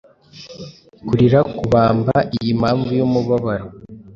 [1.07, 3.65] Kurira 'Kubamba iyi mpamvu yumubabaro,